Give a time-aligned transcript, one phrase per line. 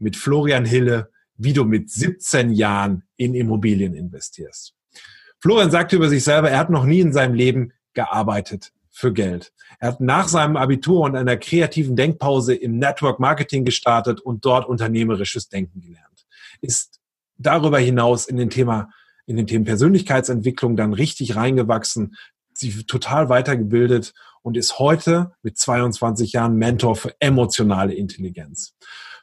[0.00, 4.74] mit Florian Hille, wie du mit 17 Jahren in Immobilien investierst.
[5.38, 9.52] Florian sagte über sich selber, er hat noch nie in seinem Leben gearbeitet für Geld.
[9.78, 14.68] Er hat nach seinem Abitur und einer kreativen Denkpause im Network Marketing gestartet und dort
[14.68, 16.26] unternehmerisches Denken gelernt.
[16.60, 17.00] Ist
[17.38, 18.90] darüber hinaus in den Thema
[19.30, 22.16] in den Themen Persönlichkeitsentwicklung dann richtig reingewachsen,
[22.52, 24.12] sie total weitergebildet
[24.42, 28.74] und ist heute mit 22 Jahren Mentor für emotionale Intelligenz.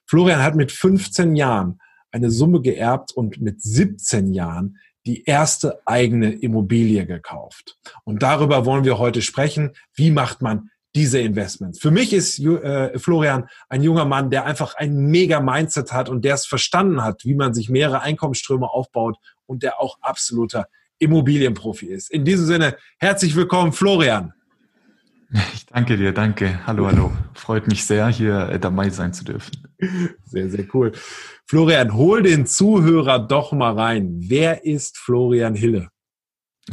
[0.07, 1.79] Florian hat mit 15 Jahren
[2.11, 7.77] eine Summe geerbt und mit 17 Jahren die erste eigene Immobilie gekauft.
[8.03, 9.71] Und darüber wollen wir heute sprechen.
[9.93, 11.79] Wie macht man diese Investments?
[11.79, 16.23] Für mich ist äh, Florian ein junger Mann, der einfach ein mega Mindset hat und
[16.25, 20.67] der es verstanden hat, wie man sich mehrere Einkommensströme aufbaut und der auch absoluter
[20.99, 22.09] Immobilienprofi ist.
[22.09, 24.33] In diesem Sinne, herzlich willkommen, Florian.
[25.53, 26.65] Ich danke dir, danke.
[26.65, 27.11] Hallo, hallo.
[27.33, 29.67] Freut mich sehr, hier äh, dabei sein zu dürfen.
[30.23, 30.91] Sehr, sehr cool.
[31.45, 34.15] Florian, hol den Zuhörer doch mal rein.
[34.19, 35.89] Wer ist Florian Hille?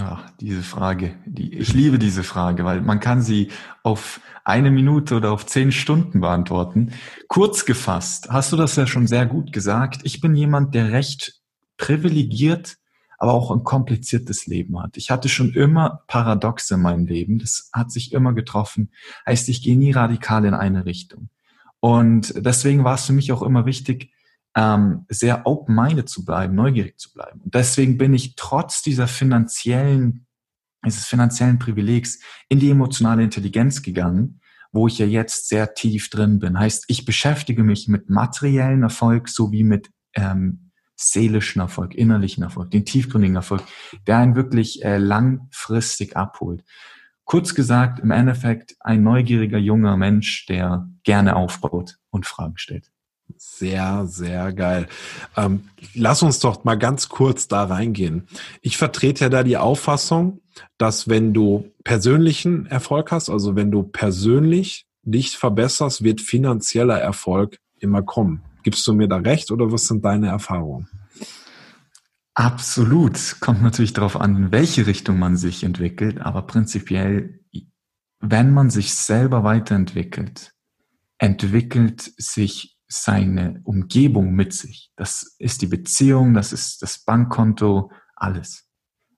[0.00, 1.16] Ach, diese Frage.
[1.26, 3.50] Die, ich liebe diese Frage, weil man kann sie
[3.82, 6.92] auf eine Minute oder auf zehn Stunden beantworten.
[7.28, 10.00] Kurz gefasst, hast du das ja schon sehr gut gesagt.
[10.04, 11.41] Ich bin jemand, der recht
[11.76, 12.76] privilegiert
[13.24, 14.98] aber auch ein kompliziertes Leben hat.
[14.98, 17.38] Ich hatte schon immer Paradoxe in meinem Leben.
[17.38, 18.90] Das hat sich immer getroffen.
[19.24, 21.30] Heißt, ich gehe nie radikal in eine Richtung.
[21.80, 24.12] Und deswegen war es für mich auch immer wichtig,
[24.54, 27.40] ähm, sehr open-minded zu bleiben, neugierig zu bleiben.
[27.40, 30.26] Und deswegen bin ich trotz dieser finanziellen,
[30.84, 32.20] dieses finanziellen Privilegs
[32.50, 36.58] in die emotionale Intelligenz gegangen, wo ich ja jetzt sehr tief drin bin.
[36.58, 40.63] Heißt, ich beschäftige mich mit materiellen Erfolg sowie mit ähm,
[40.97, 43.62] seelischen Erfolg, innerlichen Erfolg, den tiefgründigen Erfolg,
[44.06, 46.65] der einen wirklich äh, langfristig abholt.
[47.25, 52.91] Kurz gesagt, im Endeffekt ein neugieriger junger Mensch, der gerne aufbaut und Fragen stellt.
[53.37, 54.87] Sehr, sehr geil.
[55.37, 58.28] Ähm, lass uns doch mal ganz kurz da reingehen.
[58.60, 60.41] Ich vertrete ja da die Auffassung,
[60.77, 67.59] dass wenn du persönlichen Erfolg hast, also wenn du persönlich dich verbesserst, wird finanzieller Erfolg
[67.78, 68.43] immer kommen.
[68.64, 70.88] Gibst du mir da recht oder was sind deine Erfahrungen?
[72.32, 73.36] Absolut.
[73.41, 77.41] Kommt natürlich darauf an, in welche Richtung man sich entwickelt, aber prinzipiell,
[78.20, 80.54] wenn man sich selber weiterentwickelt,
[81.19, 84.91] entwickelt sich seine Umgebung mit sich.
[84.97, 88.66] Das ist die Beziehung, das ist das Bankkonto, alles.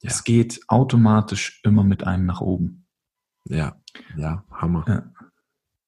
[0.02, 0.10] Ja.
[0.10, 2.86] Es geht automatisch immer mit einem nach oben.
[3.44, 3.80] Ja,
[4.16, 4.84] ja, Hammer.
[4.88, 5.15] Ja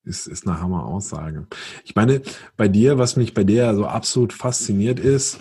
[0.08, 1.46] ist, ist eine Hammer-Aussage.
[1.84, 2.22] Ich meine,
[2.56, 5.38] bei dir, was mich bei dir so absolut fasziniert ist,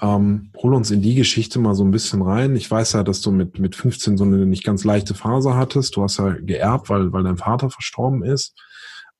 [0.00, 2.54] ähm, hol uns in die Geschichte mal so ein bisschen rein.
[2.54, 5.96] Ich weiß ja, dass du mit, mit 15 so eine nicht ganz leichte Phase hattest.
[5.96, 8.54] Du hast ja geerbt, weil, weil dein Vater verstorben ist.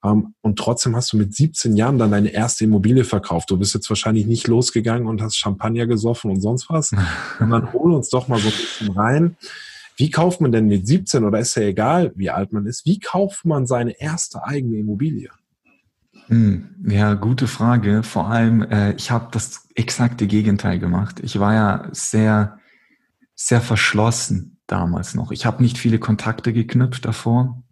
[0.04, 3.50] Ähm, und trotzdem hast du mit 17 Jahren dann deine erste Immobilie verkauft.
[3.50, 6.92] Du bist jetzt wahrscheinlich nicht losgegangen und hast Champagner gesoffen und sonst was.
[7.40, 9.36] Und dann hol uns doch mal so ein bisschen rein.
[9.96, 13.00] Wie kauft man denn mit 17 oder ist ja egal, wie alt man ist, wie
[13.00, 15.30] kauft man seine erste eigene Immobilie?
[16.28, 18.02] Hm, ja, gute Frage.
[18.02, 21.20] Vor allem, äh, ich habe das exakte Gegenteil gemacht.
[21.22, 22.58] Ich war ja sehr,
[23.34, 25.30] sehr verschlossen damals noch.
[25.30, 27.62] Ich habe nicht viele Kontakte geknüpft davor.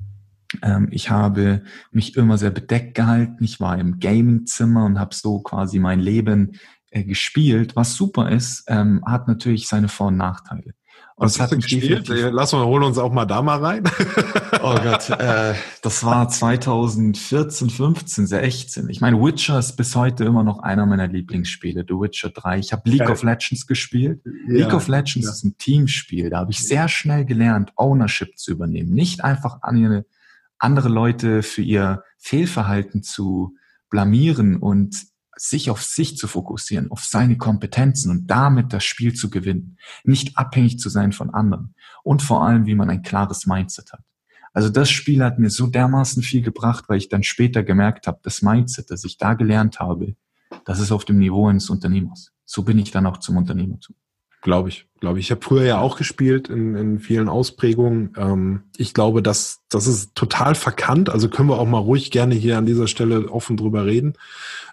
[0.63, 3.43] Ähm, ich habe mich immer sehr bedeckt gehalten.
[3.43, 6.53] Ich war im Gamingzimmer und habe so quasi mein Leben
[6.91, 10.75] äh, gespielt, was super ist, ähm, hat natürlich seine Vor- und Nachteile.
[11.17, 12.09] Und Was hat du gespielt?
[12.09, 13.85] Lass mal, holen uns auch mal da mal rein.
[14.63, 18.89] oh Gott, äh, das war 2014, 15, 16.
[18.89, 22.59] Ich meine, Witcher ist bis heute immer noch einer meiner Lieblingsspiele, The Witcher 3.
[22.59, 23.13] Ich habe League Geil.
[23.13, 24.23] of Legends gespielt.
[24.25, 24.55] Ja.
[24.55, 25.33] League of Legends ja.
[25.33, 26.31] ist ein Teamspiel.
[26.31, 28.93] Da habe ich sehr schnell gelernt, Ownership zu übernehmen.
[28.93, 33.55] Nicht einfach andere Leute für ihr Fehlverhalten zu
[33.89, 34.97] blamieren und
[35.37, 40.37] sich auf sich zu fokussieren, auf seine Kompetenzen und damit das Spiel zu gewinnen, nicht
[40.37, 44.03] abhängig zu sein von anderen und vor allem, wie man ein klares Mindset hat.
[44.53, 48.21] Also das Spiel hat mir so dermaßen viel gebracht, weil ich dann später gemerkt habe,
[48.23, 50.15] das Mindset, das ich da gelernt habe,
[50.65, 52.31] das ist auf dem Niveau eines Unternehmers.
[52.45, 53.97] So bin ich dann auch zum Unternehmertum.
[54.43, 55.27] Glaube ich, glaube ich.
[55.27, 58.15] Ich habe früher ja auch gespielt in, in vielen Ausprägungen.
[58.17, 61.11] Ähm, ich glaube, dass das ist total verkannt.
[61.11, 64.15] Also können wir auch mal ruhig gerne hier an dieser Stelle offen drüber reden.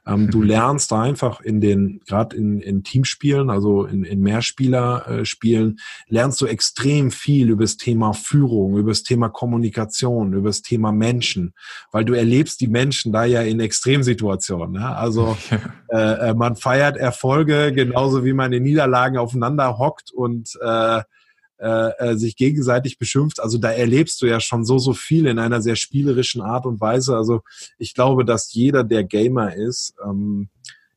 [0.08, 0.46] Ähm, du mhm.
[0.46, 6.48] lernst da einfach in den, gerade in, in Teamspielen, also in, in Mehrspieler-Spielen, lernst du
[6.48, 11.54] extrem viel über das Thema Führung, über das Thema Kommunikation, über das Thema Menschen,
[11.92, 14.82] weil du erlebst die Menschen da ja in Extremsituationen.
[14.82, 14.96] Ne?
[14.96, 15.38] Also
[15.90, 21.02] äh, äh, man feiert Erfolge genauso wie man in Niederlagen aufeinander hockt und äh,
[21.62, 23.40] äh, äh, sich gegenseitig beschimpft.
[23.40, 26.82] Also da erlebst du ja schon so, so viel in einer sehr spielerischen Art und
[26.82, 27.16] Weise.
[27.16, 27.42] Also
[27.78, 30.50] ich glaube, dass jeder, der Gamer ist, ähm,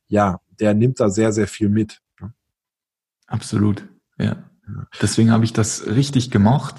[0.07, 2.01] ja, der nimmt da sehr, sehr viel mit.
[3.27, 3.87] Absolut,
[4.17, 4.49] ja.
[4.99, 6.75] Deswegen habe ich das richtig gemocht.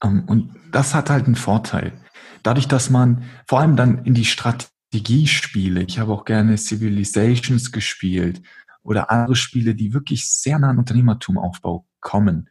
[0.00, 1.92] Ähm, und das hat halt einen Vorteil.
[2.44, 8.42] Dadurch, dass man vor allem dann in die Strategiespiele, ich habe auch gerne Civilizations gespielt
[8.84, 12.48] oder andere Spiele, die wirklich sehr nah an Unternehmertumaufbau kommen.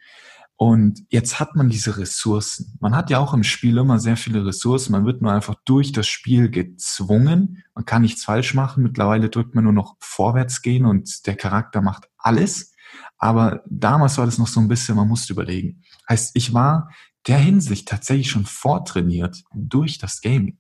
[0.55, 2.77] Und jetzt hat man diese Ressourcen.
[2.79, 4.91] Man hat ja auch im Spiel immer sehr viele Ressourcen.
[4.91, 7.63] Man wird nur einfach durch das Spiel gezwungen.
[7.73, 8.83] Man kann nichts falsch machen.
[8.83, 12.73] Mittlerweile drückt man nur noch vorwärts gehen und der Charakter macht alles.
[13.17, 15.81] Aber damals war das noch so ein bisschen, man musste überlegen.
[16.07, 16.89] Heißt, ich war
[17.27, 20.59] der Hinsicht tatsächlich schon vortrainiert durch das Gaming.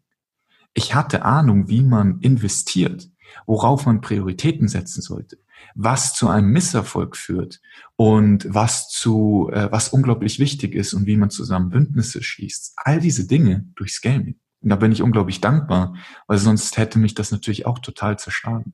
[0.73, 3.09] Ich hatte Ahnung, wie man investiert,
[3.45, 5.37] worauf man Prioritäten setzen sollte
[5.75, 7.61] was zu einem Misserfolg führt
[7.95, 12.73] und was zu, äh, was unglaublich wichtig ist und wie man zusammen Bündnisse schließt.
[12.77, 14.39] All diese Dinge durchs Gaming.
[14.61, 15.95] Und da bin ich unglaublich dankbar,
[16.27, 18.73] weil sonst hätte mich das natürlich auch total zerschlagen.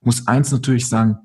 [0.00, 1.18] muss eins natürlich sagen,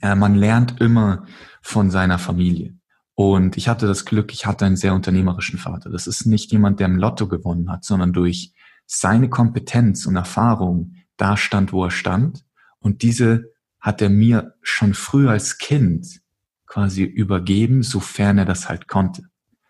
[0.00, 1.26] äh, man lernt immer
[1.62, 2.74] von seiner Familie.
[3.14, 5.90] Und ich hatte das Glück, ich hatte einen sehr unternehmerischen Vater.
[5.90, 8.54] Das ist nicht jemand, der im Lotto gewonnen hat, sondern durch
[8.86, 12.44] seine Kompetenz und Erfahrung da stand, wo er stand
[12.78, 13.49] und diese
[13.80, 16.20] hat er mir schon früh als Kind
[16.66, 19.22] quasi übergeben, sofern er das halt konnte.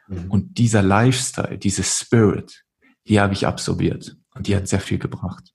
[0.08, 0.30] Mhm.
[0.30, 2.64] Und dieser Lifestyle, diese Spirit,
[3.06, 5.52] die habe ich absorbiert und die hat sehr viel gebracht.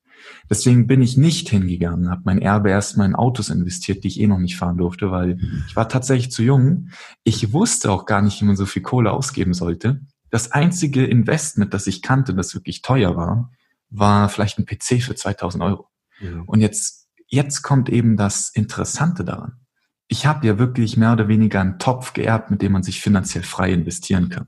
[0.49, 4.27] Deswegen bin ich nicht hingegangen, habe mein Erbe erstmal in Autos investiert, die ich eh
[4.27, 5.63] noch nicht fahren durfte, weil mhm.
[5.67, 6.89] ich war tatsächlich zu jung.
[7.23, 10.01] Ich wusste auch gar nicht, wie man so viel Kohle ausgeben sollte.
[10.31, 13.51] Das einzige Investment, das ich kannte, das wirklich teuer war,
[13.89, 15.87] war vielleicht ein PC für 2000 Euro.
[16.19, 16.41] Ja.
[16.45, 19.59] Und jetzt jetzt kommt eben das Interessante daran.
[20.07, 23.43] Ich habe ja wirklich mehr oder weniger einen Topf geerbt, mit dem man sich finanziell
[23.43, 24.47] frei investieren kann.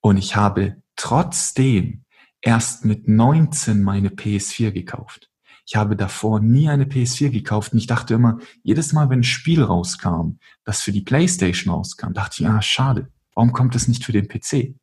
[0.00, 2.04] Und ich habe trotzdem
[2.40, 5.28] erst mit 19 meine PS4 gekauft.
[5.66, 9.24] Ich habe davor nie eine PS4 gekauft und ich dachte immer, jedes Mal, wenn ein
[9.24, 14.04] Spiel rauskam, das für die PlayStation rauskam, dachte ich, ah, schade, warum kommt es nicht
[14.04, 14.76] für den PC?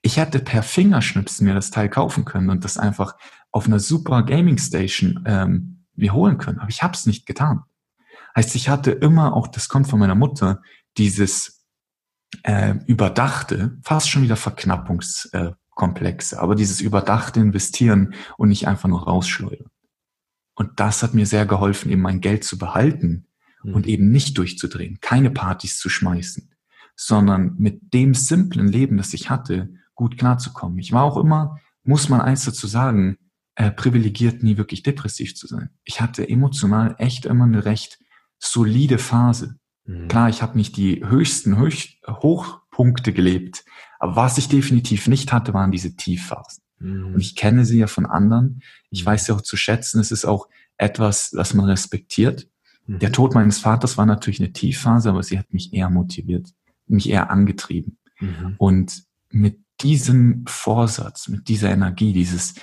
[0.00, 3.16] Ich hätte per Fingerschnipsen mir das Teil kaufen können und das einfach
[3.50, 6.58] auf einer super Gaming Station ähm, mir holen können.
[6.58, 7.62] Aber ich habe es nicht getan.
[8.36, 10.62] Heißt, ich hatte immer auch, das kommt von meiner Mutter,
[10.96, 11.64] dieses
[12.44, 19.68] äh, überdachte, fast schon wieder Verknappungskomplexe, aber dieses überdachte Investieren und nicht einfach nur rausschleudern.
[20.54, 23.26] Und das hat mir sehr geholfen, eben mein Geld zu behalten
[23.62, 23.74] mhm.
[23.74, 26.50] und eben nicht durchzudrehen, keine Partys zu schmeißen,
[26.96, 30.78] sondern mit dem simplen Leben, das ich hatte, gut klarzukommen.
[30.78, 33.18] Ich war auch immer, muss man eins dazu sagen,
[33.54, 35.70] äh, privilegiert, nie wirklich depressiv zu sein.
[35.84, 37.98] Ich hatte emotional echt immer eine recht
[38.38, 39.56] solide Phase.
[39.84, 40.08] Mhm.
[40.08, 43.64] Klar, ich habe nicht die höchsten Höch Hochpunkte gelebt,
[43.98, 46.62] aber was ich definitiv nicht hatte, waren diese Tiefphasen.
[46.78, 47.14] Mhm.
[47.14, 48.62] Und ich kenne sie ja von anderen.
[48.90, 49.06] Ich mhm.
[49.06, 50.00] weiß sie auch zu schätzen.
[50.00, 52.48] Es ist auch etwas, das man respektiert.
[52.86, 52.98] Mhm.
[52.98, 56.48] Der Tod meines Vaters war natürlich eine Tiefphase, aber sie hat mich eher motiviert,
[56.86, 57.98] mich eher angetrieben.
[58.20, 58.54] Mhm.
[58.58, 62.54] Und mit diesem Vorsatz, mit dieser Energie, dieses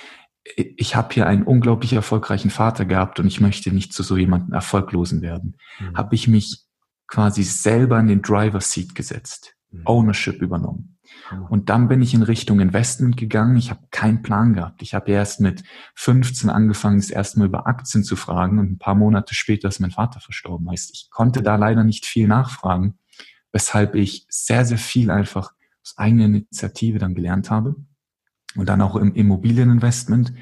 [0.44, 4.52] ich habe hier einen unglaublich erfolgreichen Vater gehabt und ich möchte nicht zu so jemandem
[4.52, 5.96] Erfolglosen werden, mhm.
[5.96, 6.64] habe ich mich
[7.06, 9.82] quasi selber in den Driver Seat gesetzt, mhm.
[9.84, 10.98] Ownership übernommen.
[11.30, 11.42] Mhm.
[11.46, 13.56] Und dann bin ich in Richtung Investment gegangen.
[13.56, 14.80] Ich habe keinen Plan gehabt.
[14.82, 15.62] Ich habe erst mit
[15.96, 19.80] 15 angefangen, das erste Mal über Aktien zu fragen und ein paar Monate später ist
[19.80, 20.70] mein Vater verstorben.
[20.70, 22.98] Heißt, ich konnte da leider nicht viel nachfragen,
[23.52, 27.76] weshalb ich sehr, sehr viel einfach aus eigener Initiative dann gelernt habe
[28.56, 30.32] und dann auch im Immobilieninvestment.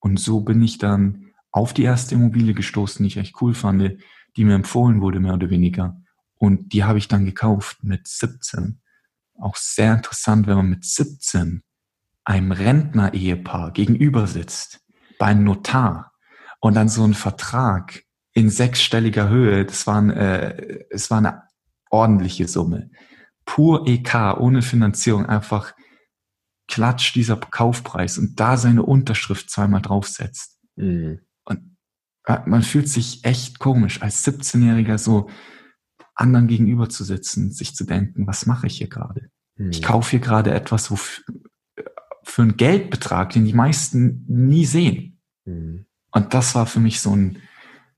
[0.00, 3.98] Und so bin ich dann auf die erste Immobilie gestoßen, die ich echt cool fand,
[4.36, 6.00] die mir empfohlen wurde, mehr oder weniger.
[6.36, 8.80] Und die habe ich dann gekauft mit 17.
[9.40, 11.62] Auch sehr interessant, wenn man mit 17
[12.24, 14.80] einem Rentner-Ehepaar gegenüber sitzt,
[15.18, 16.12] beim Notar
[16.60, 19.64] und dann so einen Vertrag in sechsstelliger Höhe.
[19.64, 21.42] Das waren, äh, es war eine
[21.90, 22.90] ordentliche Summe.
[23.46, 25.72] Pur EK, ohne Finanzierung, einfach
[26.68, 30.60] klatscht dieser Kaufpreis und da seine Unterschrift zweimal draufsetzt.
[30.76, 31.20] Mhm.
[31.44, 31.76] Und
[32.24, 35.28] äh, man fühlt sich echt komisch, als 17-Jähriger so
[36.14, 39.30] anderen gegenüber zu sitzen, sich zu denken, was mache ich hier gerade?
[39.56, 39.70] Mhm.
[39.70, 45.20] Ich kaufe hier gerade etwas, wo für einen Geldbetrag, den die meisten nie sehen.
[45.44, 45.86] Mhm.
[46.10, 47.38] Und das war für mich so ein,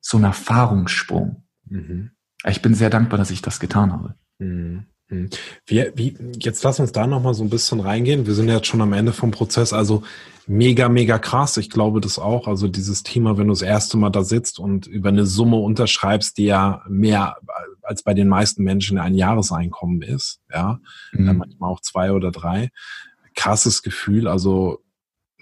[0.01, 1.45] so ein Erfahrungssprung.
[1.65, 2.13] Mhm.
[2.45, 4.15] Ich bin sehr dankbar, dass ich das getan habe.
[5.11, 5.29] Mhm.
[5.67, 8.27] Wie, wie, jetzt lass uns da nochmal so ein bisschen reingehen.
[8.27, 9.73] Wir sind ja jetzt schon am Ende vom Prozess.
[9.73, 10.03] Also
[10.47, 11.57] mega, mega krass.
[11.57, 12.47] Ich glaube das auch.
[12.47, 16.39] Also dieses Thema, wenn du das erste Mal da sitzt und über eine Summe unterschreibst,
[16.39, 17.37] die ja mehr
[17.83, 20.41] als bei den meisten Menschen ein Jahreseinkommen ist.
[20.53, 20.81] Ja,
[21.13, 21.37] mhm.
[21.39, 22.71] manchmal auch zwei oder drei.
[23.35, 24.29] Krasses Gefühl.
[24.29, 24.81] Also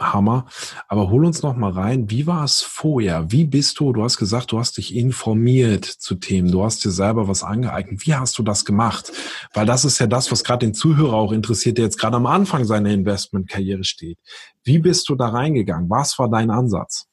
[0.00, 0.46] Hammer.
[0.88, 2.10] Aber hol uns noch mal rein.
[2.10, 3.30] Wie war es vorher?
[3.30, 3.92] Wie bist du?
[3.92, 6.50] Du hast gesagt, du hast dich informiert zu Themen.
[6.50, 8.06] Du hast dir selber was angeeignet.
[8.06, 9.12] Wie hast du das gemacht?
[9.54, 12.26] Weil das ist ja das, was gerade den Zuhörer auch interessiert, der jetzt gerade am
[12.26, 14.18] Anfang seiner Investmentkarriere steht.
[14.64, 15.90] Wie bist du da reingegangen?
[15.90, 17.06] Was war dein Ansatz?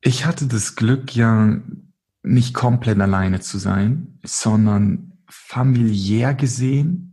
[0.00, 1.56] Ich hatte das Glück, ja
[2.26, 7.05] nicht komplett alleine zu sein, sondern familiär gesehen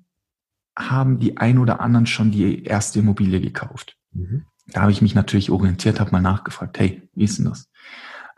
[0.78, 3.98] haben die ein oder anderen schon die erste Immobilie gekauft.
[4.12, 4.46] Mhm.
[4.68, 7.70] Da habe ich mich natürlich orientiert, habe mal nachgefragt, hey, wie ist denn das?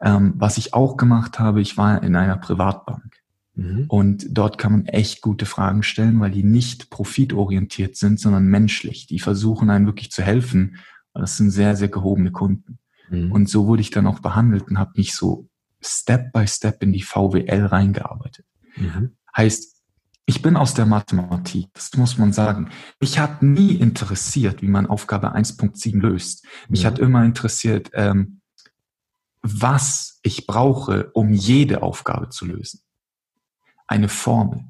[0.02, 3.22] Ähm, was ich auch gemacht habe, ich war in einer Privatbank.
[3.54, 3.86] Mhm.
[3.88, 9.08] Und dort kann man echt gute Fragen stellen, weil die nicht profitorientiert sind, sondern menschlich.
[9.08, 10.78] Die versuchen einem wirklich zu helfen.
[11.14, 12.80] Das sind sehr, sehr gehobene Kunden.
[13.10, 13.32] Mhm.
[13.32, 15.48] Und so wurde ich dann auch behandelt und habe mich so
[15.82, 18.46] Step by Step in die VWL reingearbeitet.
[18.76, 19.16] Mhm.
[19.36, 19.75] Heißt,
[20.26, 22.70] ich bin aus der Mathematik, das muss man sagen.
[23.00, 26.46] Mich hat nie interessiert, wie man Aufgabe 1.7 löst.
[26.68, 26.88] Mich ja.
[26.88, 28.42] hat immer interessiert, ähm,
[29.44, 32.82] was ich brauche, um jede Aufgabe zu lösen.
[33.88, 34.66] Eine Formel.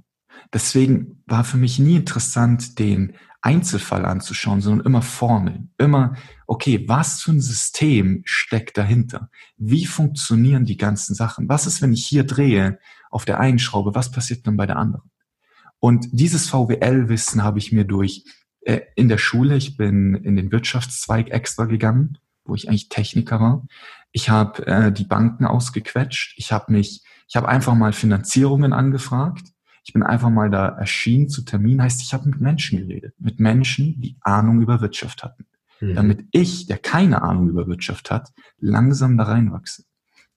[0.53, 5.71] Deswegen war für mich nie interessant, den Einzelfall anzuschauen, sondern immer Formeln.
[5.77, 6.15] Immer,
[6.47, 9.29] okay, was für ein System steckt dahinter?
[9.55, 11.47] Wie funktionieren die ganzen Sachen?
[11.47, 13.95] Was ist, wenn ich hier drehe auf der einen Schraube?
[13.95, 15.09] Was passiert dann bei der anderen?
[15.85, 18.23] Und dieses VWL-Wissen habe ich mir durch
[18.61, 23.39] äh, in der Schule, ich bin in den Wirtschaftszweig extra gegangen, wo ich eigentlich Techniker
[23.39, 23.67] war.
[24.11, 26.39] Ich habe äh, die Banken ausgequetscht.
[26.39, 29.43] Ich habe mich, ich habe einfach mal Finanzierungen angefragt.
[29.83, 31.79] Ich bin einfach mal da erschienen zu Termin.
[31.79, 35.45] Heißt, ich habe mit Menschen geredet, mit Menschen, die Ahnung über Wirtschaft hatten,
[35.81, 35.93] mhm.
[35.93, 39.83] damit ich, der keine Ahnung über Wirtschaft hat, langsam da reinwachse.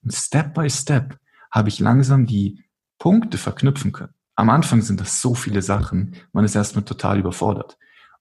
[0.03, 1.19] Und Step by Step
[1.51, 2.65] habe ich langsam die
[2.99, 7.77] Punkte verknüpfen können am Anfang sind das so viele Sachen, man ist erstmal total überfordert.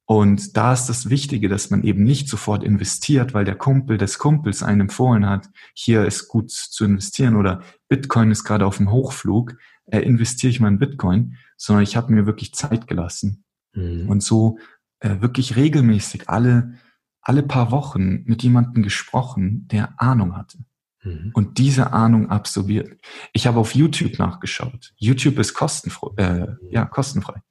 [0.05, 4.17] Und da ist das Wichtige, dass man eben nicht sofort investiert, weil der Kumpel des
[4.17, 8.89] Kumpels einen empfohlen hat, hier ist gut zu investieren oder Bitcoin ist gerade auf dem
[8.89, 13.43] Hochflug, äh, investiere ich mal in Bitcoin, sondern ich habe mir wirklich Zeit gelassen
[13.73, 14.09] mhm.
[14.09, 14.57] und so
[15.01, 16.73] äh, wirklich regelmäßig alle,
[17.21, 20.57] alle paar Wochen mit jemandem gesprochen, der Ahnung hatte.
[21.03, 21.31] Mhm.
[21.33, 22.99] und diese Ahnung absorbiert.
[23.33, 24.93] Ich habe auf YouTube nachgeschaut.
[24.97, 26.09] YouTube ist kostenfrei.
[26.17, 27.41] Äh, ja, kostenfrei.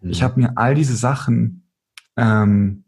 [0.00, 0.10] Mhm.
[0.10, 1.68] Ich habe mir all diese Sachen
[2.16, 2.84] ähm,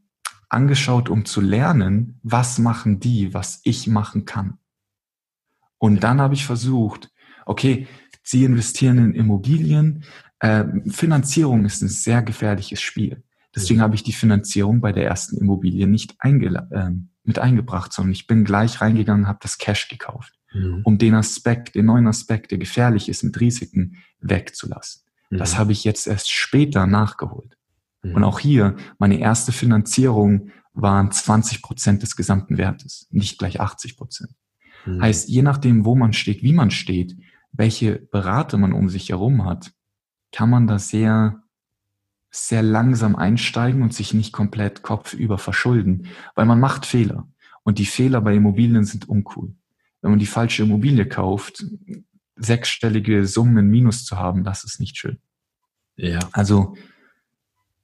[0.48, 4.58] angeschaut, um zu lernen, was machen die, was ich machen kann.
[5.78, 7.10] Und dann habe ich versucht,
[7.46, 7.86] okay,
[8.22, 10.04] Sie investieren in Immobilien.
[10.40, 13.22] Äh, Finanzierung ist ein sehr gefährliches Spiel.
[13.54, 13.84] Deswegen mhm.
[13.84, 16.90] habe ich die Finanzierung bei der ersten Immobilie nicht äh,
[17.30, 20.80] mit eingebracht, sondern ich bin gleich reingegangen, habe das Cash gekauft, mhm.
[20.82, 25.02] um den Aspekt, den neuen Aspekt, der gefährlich ist mit Risiken, wegzulassen.
[25.30, 25.38] Mhm.
[25.38, 27.56] Das habe ich jetzt erst später nachgeholt.
[28.02, 28.16] Mhm.
[28.16, 33.96] Und auch hier, meine erste Finanzierung waren 20 Prozent des gesamten Wertes, nicht gleich 80
[33.96, 34.32] Prozent.
[34.84, 35.00] Mhm.
[35.00, 37.16] Heißt, je nachdem, wo man steht, wie man steht,
[37.52, 39.70] welche Berater man um sich herum hat,
[40.32, 41.44] kann man da sehr
[42.30, 47.28] sehr langsam einsteigen und sich nicht komplett kopfüber verschulden, weil man macht Fehler.
[47.62, 49.54] Und die Fehler bei Immobilien sind uncool.
[50.00, 51.64] Wenn man die falsche Immobilie kauft,
[52.36, 55.18] sechsstellige Summen Minus zu haben, das ist nicht schön.
[55.96, 56.20] Ja.
[56.32, 56.74] Also,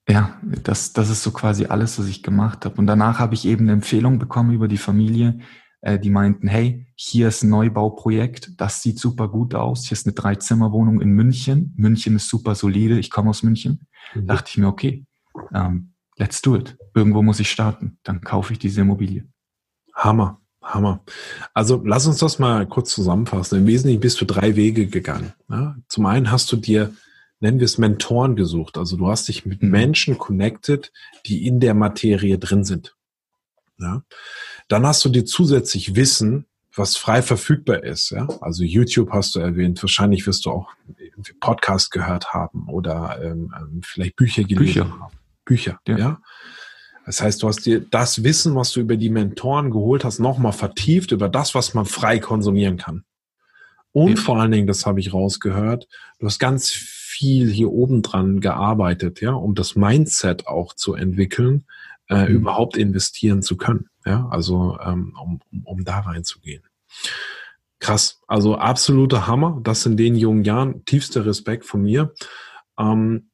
[0.08, 2.76] ja, das, das ist so quasi alles, was ich gemacht habe.
[2.76, 5.40] Und danach habe ich eben eine Empfehlung bekommen über die Familie,
[5.80, 9.84] äh, die meinten, hey, hier ist ein Neubauprojekt, das sieht super gut aus.
[9.84, 11.74] Hier ist eine Dreizimmerwohnung in München.
[11.76, 13.86] München ist super solide, ich komme aus München.
[14.14, 14.26] Mhm.
[14.26, 15.04] Dachte ich mir, okay,
[15.52, 16.76] ähm, let's do it.
[16.94, 17.98] Irgendwo muss ich starten.
[18.02, 19.24] Dann kaufe ich diese Immobilie.
[19.94, 20.40] Hammer.
[20.62, 21.04] Hammer.
[21.54, 23.60] Also lass uns das mal kurz zusammenfassen.
[23.60, 25.32] Im Wesentlichen bist du drei Wege gegangen.
[25.48, 25.76] Ja?
[25.88, 26.92] Zum einen hast du dir,
[27.38, 28.76] nennen wir es Mentoren gesucht.
[28.76, 29.70] Also du hast dich mit mhm.
[29.70, 30.92] Menschen connected,
[31.26, 32.96] die in der Materie drin sind.
[33.78, 34.02] Ja?
[34.68, 36.46] Dann hast du dir zusätzlich Wissen
[36.76, 38.10] was frei verfügbar ist.
[38.10, 38.28] Ja?
[38.40, 40.68] Also YouTube hast du erwähnt, wahrscheinlich wirst du auch
[41.40, 45.00] Podcast gehört haben oder ähm, ähm vielleicht Bücher gelesen Bücher.
[45.00, 45.12] haben.
[45.44, 45.98] Bücher, ja.
[45.98, 46.20] ja.
[47.06, 50.52] Das heißt, du hast dir das Wissen, was du über die Mentoren geholt hast, nochmal
[50.52, 53.04] vertieft über das, was man frei konsumieren kann.
[53.92, 54.22] Und ja.
[54.22, 55.86] vor allen Dingen, das habe ich rausgehört,
[56.18, 61.64] du hast ganz viel hier oben dran gearbeitet, ja, um das Mindset auch zu entwickeln,
[62.08, 62.34] äh, mhm.
[62.34, 63.88] überhaupt investieren zu können.
[64.06, 66.62] Ja, also ähm, um, um, um da reinzugehen.
[67.80, 69.60] Krass, also absoluter Hammer.
[69.62, 72.14] Das in den jungen Jahren tiefster Respekt von mir.
[72.78, 73.30] Ähm,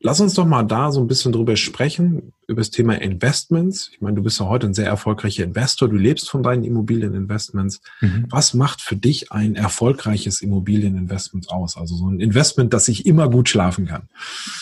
[0.00, 3.90] lass uns doch mal da so ein bisschen drüber sprechen, über das Thema Investments.
[3.92, 7.80] Ich meine, du bist ja heute ein sehr erfolgreicher Investor, du lebst von deinen Immobilieninvestments.
[8.00, 8.26] Mhm.
[8.28, 11.76] Was macht für dich ein erfolgreiches Immobilieninvestment aus?
[11.76, 14.08] Also so ein Investment, das ich immer gut schlafen kann.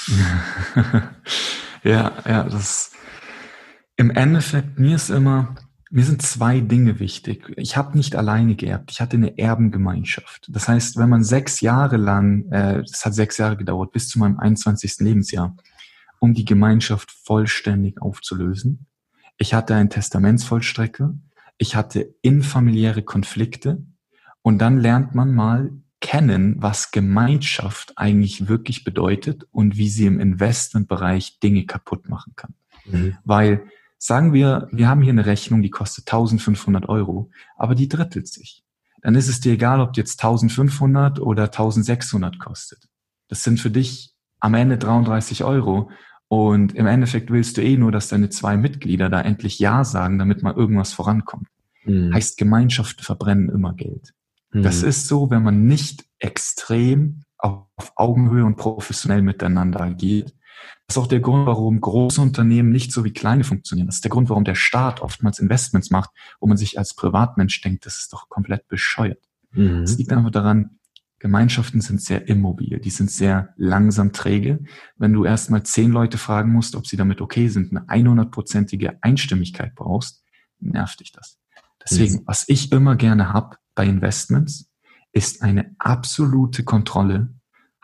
[1.83, 2.94] ja, ja, das
[3.97, 5.55] im Endeffekt, mir ist immer,
[5.91, 7.53] mir sind zwei Dinge wichtig.
[7.57, 10.49] Ich habe nicht alleine geerbt, ich hatte eine Erbengemeinschaft.
[10.51, 14.19] Das heißt, wenn man sechs Jahre lang, äh, das hat sechs Jahre gedauert, bis zu
[14.19, 14.97] meinem 21.
[15.01, 15.57] Lebensjahr,
[16.19, 18.87] um die Gemeinschaft vollständig aufzulösen.
[19.39, 21.15] Ich hatte einen Testamentsvollstrecker,
[21.59, 23.85] ich hatte infamiliäre Konflikte
[24.43, 25.71] und dann lernt man mal
[26.01, 32.55] kennen, was Gemeinschaft eigentlich wirklich bedeutet und wie sie im Investmentbereich Dinge kaputt machen kann.
[32.85, 33.17] Mhm.
[33.25, 33.67] Weil
[33.99, 38.63] Sagen wir, wir haben hier eine Rechnung, die kostet 1500 Euro, aber die drittelt sich.
[39.03, 42.89] Dann ist es dir egal, ob die jetzt 1500 oder 1600 kostet.
[43.29, 45.91] Das sind für dich am Ende 33 Euro
[46.29, 50.19] und im Endeffekt willst du eh nur, dass deine zwei Mitglieder da endlich Ja sagen,
[50.19, 51.49] damit mal irgendwas vorankommt.
[51.85, 52.13] Mhm.
[52.15, 54.15] Heißt, Gemeinschaften verbrennen immer Geld.
[54.53, 54.63] Mhm.
[54.63, 60.35] Das ist so, wenn man nicht extrem auf Augenhöhe und professionell miteinander agiert,
[60.87, 63.87] das ist auch der Grund, warum große Unternehmen nicht so wie kleine funktionieren.
[63.87, 67.61] Das ist der Grund, warum der Staat oftmals Investments macht, wo man sich als Privatmensch
[67.63, 69.23] denkt, das ist doch komplett bescheuert.
[69.53, 69.81] Mhm.
[69.83, 70.79] Das liegt einfach daran,
[71.19, 74.63] Gemeinschaften sind sehr immobil, die sind sehr langsam träge.
[74.99, 79.75] Wenn du erstmal zehn Leute fragen musst, ob sie damit okay sind, eine 100-prozentige Einstimmigkeit
[79.75, 80.23] brauchst,
[80.61, 81.39] nervt dich das.
[81.83, 82.23] Deswegen, mhm.
[82.27, 84.71] was ich immer gerne habe bei Investments,
[85.13, 87.33] ist eine absolute Kontrolle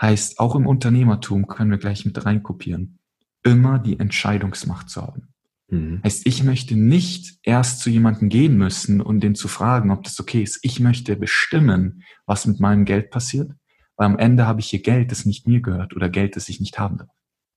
[0.00, 2.98] Heißt, auch im Unternehmertum können wir gleich mit reinkopieren,
[3.42, 5.34] immer die Entscheidungsmacht zu haben.
[5.68, 6.00] Mhm.
[6.04, 10.18] Heißt, ich möchte nicht erst zu jemandem gehen müssen und den zu fragen, ob das
[10.18, 10.60] okay ist.
[10.62, 13.52] Ich möchte bestimmen, was mit meinem Geld passiert,
[13.96, 16.60] weil am Ende habe ich hier Geld, das nicht mir gehört oder Geld, das ich
[16.60, 17.10] nicht haben darf.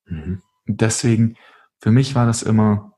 [0.06, 0.42] Mhm.
[0.68, 1.36] Deswegen,
[1.80, 2.94] für mich war das immer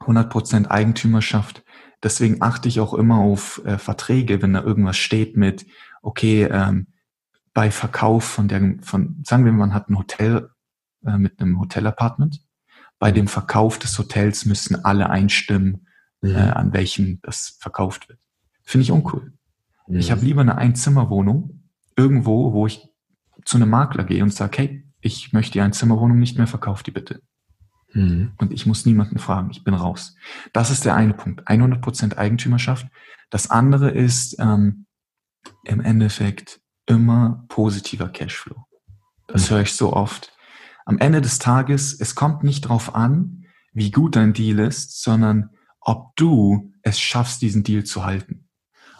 [0.00, 1.64] 100% Eigentümerschaft.
[2.02, 5.66] Deswegen achte ich auch immer auf äh, Verträge, wenn da irgendwas steht mit,
[6.02, 6.88] okay, ähm,
[7.54, 10.50] bei Verkauf von der, von, sagen wir, man hat ein Hotel
[11.06, 12.40] äh, mit einem Hotelapartment.
[12.98, 15.86] Bei dem Verkauf des Hotels müssen alle einstimmen,
[16.20, 16.30] mhm.
[16.30, 18.20] äh, an welchem das verkauft wird.
[18.64, 19.32] Finde ich uncool.
[19.86, 19.98] Mhm.
[19.98, 22.88] Ich habe lieber eine Einzimmerwohnung irgendwo, wo ich
[23.44, 26.90] zu einem Makler gehe und sage, hey, ich möchte die Einzimmerwohnung nicht mehr, verkauf die
[26.90, 27.20] bitte.
[27.92, 28.32] Mhm.
[28.38, 30.16] Und ich muss niemanden fragen, ich bin raus.
[30.52, 31.46] Das ist der eine Punkt.
[31.46, 32.86] 100% Eigentümerschaft.
[33.30, 34.86] Das andere ist ähm,
[35.64, 38.66] im Endeffekt immer positiver Cashflow.
[39.26, 40.32] Das höre ich so oft.
[40.84, 45.50] Am Ende des Tages, es kommt nicht darauf an, wie gut dein Deal ist, sondern
[45.80, 48.48] ob du es schaffst, diesen Deal zu halten.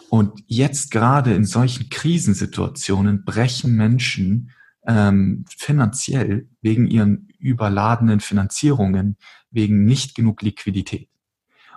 [0.09, 4.51] Und jetzt gerade in solchen Krisensituationen brechen Menschen
[4.87, 9.17] ähm, finanziell wegen ihren überladenen Finanzierungen,
[9.51, 11.09] wegen nicht genug Liquidität.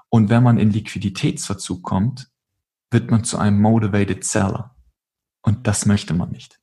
[0.08, 2.30] Und wenn man in Liquiditätsverzug kommt,
[2.90, 4.74] wird man zu einem motivated seller.
[5.42, 6.60] Und das möchte man nicht.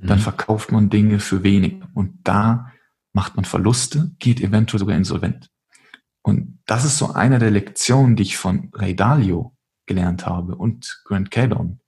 [0.00, 0.22] Dann mhm.
[0.22, 1.82] verkauft man Dinge für wenig.
[1.94, 2.72] Und da
[3.12, 5.50] macht man Verluste, geht eventuell sogar insolvent.
[6.22, 11.02] Und das ist so einer der Lektionen, die ich von Ray Dalio gelernt habe und
[11.04, 11.78] Grant Cardone.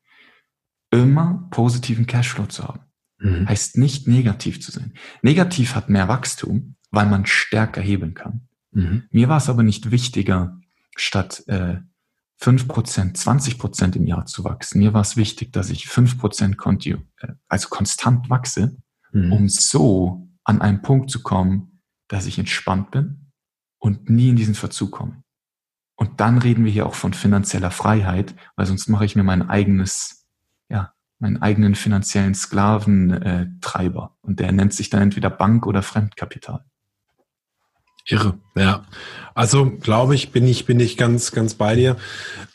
[0.90, 2.81] Immer positiven Cashflow zu haben.
[3.18, 3.48] Mhm.
[3.48, 4.94] Heißt nicht negativ zu sein.
[5.22, 8.48] Negativ hat mehr Wachstum, weil man stärker hebeln kann.
[8.72, 9.05] Mhm.
[9.11, 10.59] Mir war es aber nicht wichtiger,
[10.96, 11.76] statt äh,
[12.40, 14.79] 5%, 20% im Jahr zu wachsen.
[14.79, 18.76] Mir war es wichtig, dass ich 5% konti äh, also konstant wachse,
[19.12, 19.33] mhm.
[19.33, 23.33] um so an einen Punkt zu kommen, dass ich entspannt bin
[23.79, 25.22] und nie in diesen Verzug komme.
[25.96, 29.50] Und dann reden wir hier auch von finanzieller Freiheit, weil sonst mache ich mir mein
[29.50, 30.26] eigenes,
[30.70, 34.16] ja, meinen eigenen finanziellen Sklaventreiber.
[34.22, 36.64] Äh, und der nennt sich dann entweder Bank oder Fremdkapital.
[38.11, 38.85] Irre, ja.
[39.35, 41.96] Also glaube ich, bin ich, bin ich ganz, ganz bei dir.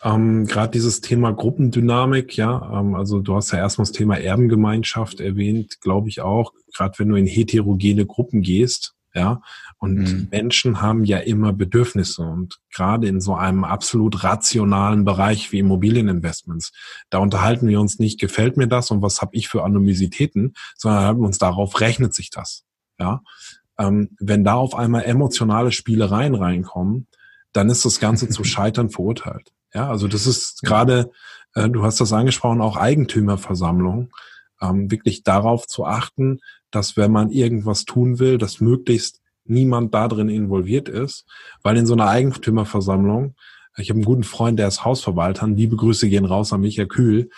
[0.04, 5.20] Ähm, Gerade dieses Thema Gruppendynamik, ja, ähm, also du hast ja erstmal das Thema Erbengemeinschaft
[5.20, 6.54] erwähnt, glaube ich auch.
[6.76, 9.42] Gerade wenn du in heterogene Gruppen gehst, Ja,
[9.80, 10.28] und mhm.
[10.30, 16.74] Menschen haben ja immer Bedürfnisse und gerade in so einem absolut rationalen Bereich wie Immobilieninvestments,
[17.10, 21.16] da unterhalten wir uns nicht, gefällt mir das und was habe ich für Anonymitäten, sondern
[21.22, 22.66] uns darauf, rechnet sich das.
[23.00, 23.22] Ja,
[23.78, 27.08] ähm, wenn da auf einmal emotionale Spielereien reinkommen,
[27.54, 29.52] dann ist das Ganze zu scheitern verurteilt.
[29.74, 31.12] Ja, also das ist gerade,
[31.54, 34.12] äh, du hast das angesprochen, auch Eigentümerversammlung,
[34.62, 36.40] ähm, wirklich darauf zu achten,
[36.72, 41.26] dass wenn man irgendwas tun will, dass möglichst niemand da drin involviert ist,
[41.62, 43.36] weil in so einer Eigentümerversammlung,
[43.78, 47.30] ich habe einen guten Freund, der ist Hausverwalter, liebe Grüße gehen raus an Michael Kühl,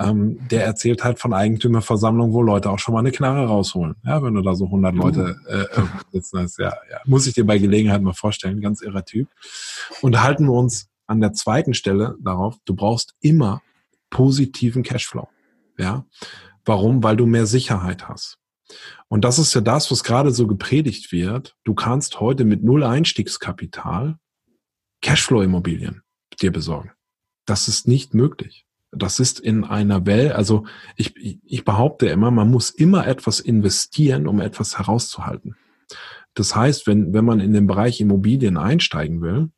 [0.00, 3.94] ähm, der erzählt halt von Eigentümerversammlungen, wo Leute auch schon mal eine Knarre rausholen.
[4.04, 5.52] Ja, wenn du da so 100 Leute uh.
[5.52, 5.66] äh,
[6.12, 9.28] sitzen hast, ja, ja, muss ich dir bei Gelegenheit mal vorstellen, ganz irrer Typ.
[10.00, 13.62] Und halten wir uns an der zweiten Stelle darauf, du brauchst immer
[14.10, 15.28] positiven Cashflow.
[15.78, 16.04] Ja,
[16.64, 17.02] warum?
[17.02, 18.38] Weil du mehr Sicherheit hast.
[19.08, 21.56] Und das ist ja das, was gerade so gepredigt wird.
[21.64, 24.18] Du kannst heute mit null Einstiegskapital
[25.02, 26.02] Cashflow-Immobilien
[26.40, 26.92] dir besorgen.
[27.44, 28.66] Das ist nicht möglich.
[28.96, 30.64] Das ist in einer Welt, also
[30.96, 35.56] ich, ich behaupte immer, man muss immer etwas investieren, um etwas herauszuhalten.
[36.34, 39.50] Das heißt, wenn, wenn man in den Bereich Immobilien einsteigen will,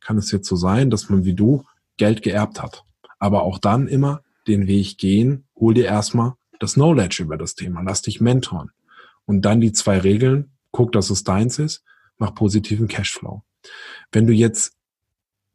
[0.00, 1.64] kann es jetzt so sein, dass man wie du
[1.96, 2.84] Geld geerbt hat.
[3.18, 7.82] Aber auch dann immer den Weg gehen, hol dir erstmal das Knowledge über das Thema,
[7.82, 8.70] lass dich mentoren.
[9.26, 11.82] Und dann die zwei Regeln, guck, dass es deins ist,
[12.18, 13.42] mach positiven Cashflow.
[14.12, 14.76] Wenn du jetzt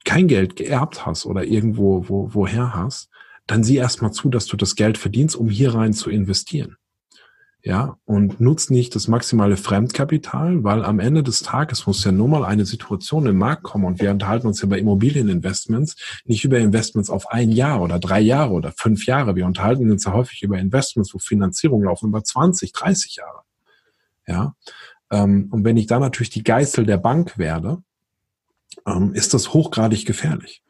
[0.05, 3.09] kein Geld geerbt hast oder irgendwo wo, woher hast,
[3.49, 6.77] dann sieh erstmal zu, dass du das Geld verdienst, um hier rein zu investieren.
[7.61, 12.29] Ja, und nutzt nicht das maximale Fremdkapital, weil am Ende des Tages muss ja nur
[12.29, 16.57] mal eine Situation im Markt kommen und wir unterhalten uns ja bei Immobilieninvestments nicht über
[16.57, 19.35] Investments auf ein Jahr oder drei Jahre oder fünf Jahre.
[19.35, 23.41] Wir unterhalten uns ja häufig über Investments, wo Finanzierungen laufen über 20, 30 Jahre.
[24.25, 24.55] Ja,
[25.11, 27.83] ähm, und wenn ich da natürlich die Geißel der Bank werde,
[28.85, 30.63] ähm, ist das hochgradig gefährlich.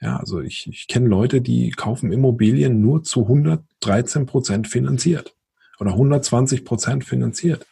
[0.00, 5.34] Ja, also ich, ich kenne Leute, die kaufen Immobilien nur zu 113 Prozent finanziert
[5.80, 7.66] oder 120 Prozent finanziert.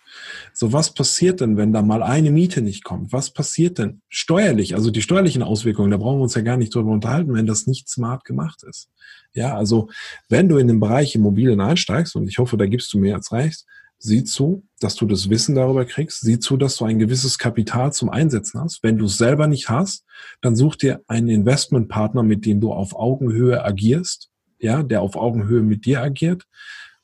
[0.53, 3.12] So, was passiert denn, wenn da mal eine Miete nicht kommt?
[3.12, 4.75] Was passiert denn steuerlich?
[4.75, 7.67] Also die steuerlichen Auswirkungen, da brauchen wir uns ja gar nicht drüber unterhalten, wenn das
[7.67, 8.89] nicht smart gemacht ist.
[9.35, 9.91] Ja, also
[10.29, 13.33] wenn du in den Bereich Immobilien einsteigst, und ich hoffe, da gibst du mir jetzt
[13.33, 13.67] recht,
[14.07, 17.92] sieh zu, dass du das Wissen darüber kriegst, sieh zu, dass du ein gewisses Kapital
[17.92, 18.83] zum Einsetzen hast.
[18.83, 20.05] Wenn du es selber nicht hast,
[20.40, 25.62] dann such dir einen Investmentpartner, mit dem du auf Augenhöhe agierst, ja, der auf Augenhöhe
[25.62, 26.47] mit dir agiert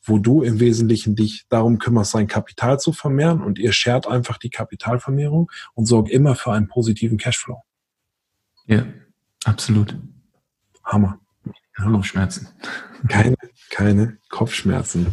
[0.05, 4.39] wo du im Wesentlichen dich darum kümmerst, sein Kapital zu vermehren und ihr shared einfach
[4.39, 7.63] die Kapitalvermehrung und sorgt immer für einen positiven Cashflow.
[8.67, 8.85] Ja,
[9.45, 9.97] absolut.
[10.85, 11.22] Hammer.
[11.75, 12.49] Kopfschmerzen.
[13.09, 13.37] Keine,
[13.71, 15.07] keine Kopfschmerzen.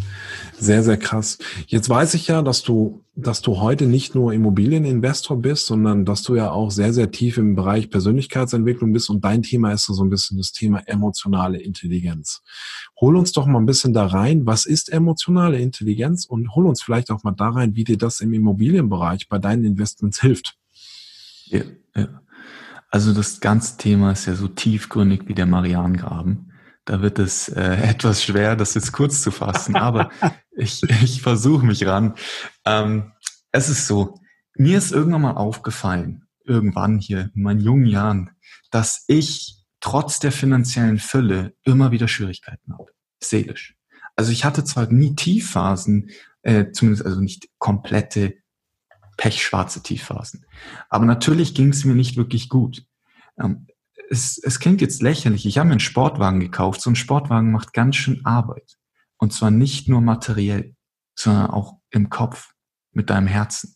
[0.57, 1.37] Sehr, sehr krass.
[1.67, 6.21] Jetzt weiß ich ja, dass du, dass du heute nicht nur Immobilieninvestor bist, sondern dass
[6.21, 10.03] du ja auch sehr, sehr tief im Bereich Persönlichkeitsentwicklung bist und dein Thema ist so
[10.03, 12.41] ein bisschen das Thema emotionale Intelligenz.
[12.99, 14.45] Hol uns doch mal ein bisschen da rein.
[14.45, 18.19] Was ist emotionale Intelligenz und hol uns vielleicht auch mal da rein, wie dir das
[18.19, 20.57] im Immobilienbereich bei deinen Investments hilft.
[21.45, 21.61] Ja,
[21.95, 22.21] ja.
[22.89, 26.53] Also das ganze Thema ist ja so tiefgründig wie der Marianengraben.
[26.85, 30.09] Da wird es äh, etwas schwer, das jetzt kurz zu fassen, aber
[30.57, 32.15] ich, ich versuche mich ran.
[32.65, 33.11] Ähm,
[33.51, 34.19] es ist so,
[34.55, 38.31] mir ist irgendwann mal aufgefallen, irgendwann hier in meinen jungen Jahren,
[38.71, 42.91] dass ich trotz der finanziellen Fülle immer wieder Schwierigkeiten habe,
[43.23, 43.75] seelisch.
[44.15, 46.09] Also ich hatte zwar nie Tiefphasen,
[46.41, 48.35] äh, zumindest also nicht komplette
[49.19, 50.45] pechschwarze Tiefphasen.
[50.89, 52.85] Aber natürlich ging es mir nicht wirklich gut.
[53.37, 53.67] Ähm,
[54.09, 55.45] es, es klingt jetzt lächerlich.
[55.45, 56.81] Ich habe mir einen Sportwagen gekauft.
[56.81, 58.77] So ein Sportwagen macht ganz schön Arbeit.
[59.17, 60.73] Und zwar nicht nur materiell,
[61.15, 62.53] sondern auch im Kopf,
[62.91, 63.75] mit deinem Herzen.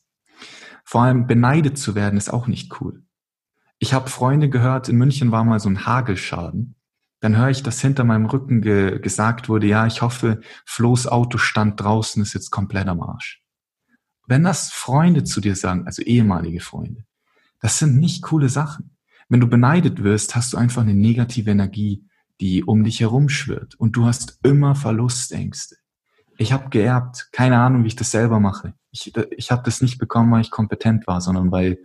[0.86, 3.04] Vor allem beneidet zu werden ist auch nicht cool.
[3.80, 6.76] Ich habe Freunde gehört, in München war mal so ein Hagelschaden.
[7.20, 11.38] Dann höre ich, dass hinter meinem Rücken ge gesagt wurde, ja, ich hoffe, Flo's Auto
[11.38, 13.43] stand draußen, ist jetzt komplett am Arsch.
[14.26, 17.06] Wenn das Freunde zu dir sagen, also ehemalige Freunde,
[17.60, 18.92] das sind nicht coole Sachen.
[19.30, 22.04] Wenn du beneidet wirst, hast du einfach eine negative Energie,
[22.40, 25.78] die um dich herum schwirrt und du hast immer Verlustängste.
[26.38, 28.74] Ich habe geerbt, keine Ahnung, wie ich das selber mache.
[28.92, 31.80] Ich, ich habe das nicht bekommen, weil ich kompetent war, sondern weil,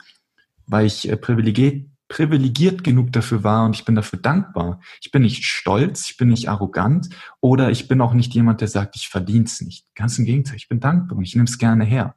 [0.66, 4.80] weil ich äh, privilegiert, privilegiert genug dafür war und ich bin dafür dankbar.
[5.00, 8.68] Ich bin nicht stolz, ich bin nicht arrogant oder ich bin auch nicht jemand, der
[8.68, 9.86] sagt, ich verdiene es nicht.
[9.94, 12.14] Ganz im Gegenteil, ich bin dankbar und ich nehme es gerne her.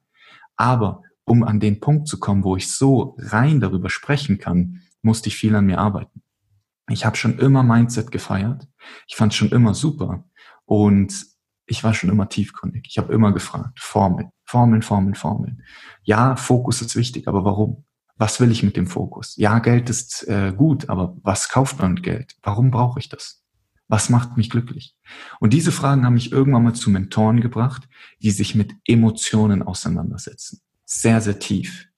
[0.61, 5.29] Aber um an den Punkt zu kommen, wo ich so rein darüber sprechen kann, musste
[5.29, 6.21] ich viel an mir arbeiten.
[6.87, 8.67] Ich habe schon immer Mindset gefeiert.
[9.07, 10.23] Ich fand es schon immer super.
[10.65, 11.25] Und
[11.65, 12.85] ich war schon immer tiefgründig.
[12.87, 15.63] Ich habe immer gefragt, Formeln, Formeln, Formeln, Formeln.
[16.03, 17.85] Ja, Fokus ist wichtig, aber warum?
[18.17, 19.35] Was will ich mit dem Fokus?
[19.37, 22.35] Ja, Geld ist äh, gut, aber was kauft man mit Geld?
[22.43, 23.40] Warum brauche ich das?
[23.91, 24.95] Was macht mich glücklich?
[25.41, 27.89] Und diese Fragen haben mich irgendwann mal zu Mentoren gebracht,
[28.21, 30.61] die sich mit Emotionen auseinandersetzen.
[30.85, 31.89] Sehr, sehr tief.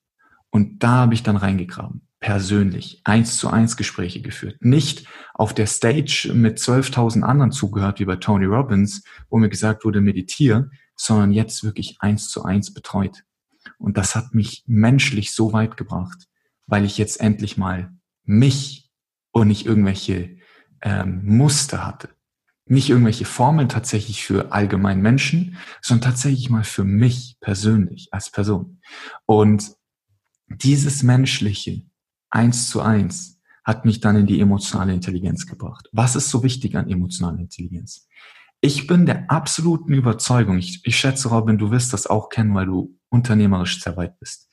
[0.49, 2.07] Und da habe ich dann reingegraben.
[2.19, 3.01] Persönlich.
[3.03, 4.57] Eins zu eins Gespräche geführt.
[4.61, 9.85] Nicht auf der Stage mit 12.000 anderen zugehört, wie bei Tony Robbins, wo mir gesagt
[9.85, 13.23] wurde, meditiere, sondern jetzt wirklich eins zu eins betreut.
[13.77, 16.27] Und das hat mich menschlich so weit gebracht,
[16.65, 18.89] weil ich jetzt endlich mal mich
[19.31, 20.41] und nicht irgendwelche
[20.83, 22.09] ähm, Muster hatte.
[22.65, 28.79] Nicht irgendwelche Formeln tatsächlich für allgemein Menschen, sondern tatsächlich mal für mich persönlich als Person.
[29.25, 29.73] Und
[30.47, 31.81] dieses menschliche
[32.29, 35.89] eins zu eins hat mich dann in die emotionale Intelligenz gebracht.
[35.91, 38.07] Was ist so wichtig an emotionaler Intelligenz?
[38.59, 42.65] Ich bin der absoluten Überzeugung, ich, ich schätze, Robin, du wirst das auch kennen, weil
[42.65, 44.49] du unternehmerisch sehr weit bist,